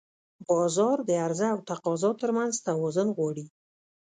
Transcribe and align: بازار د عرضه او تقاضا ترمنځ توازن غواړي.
بازار 0.47 0.97
د 1.07 1.09
عرضه 1.25 1.47
او 1.53 1.59
تقاضا 1.69 2.11
ترمنځ 2.21 2.53
توازن 2.67 3.07
غواړي. 3.17 3.45